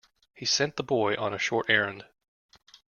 He 0.33 0.47
sent 0.47 0.77
the 0.77 0.83
boy 0.83 1.13
on 1.15 1.31
a 1.31 1.37
short 1.37 1.69
errand. 1.69 2.05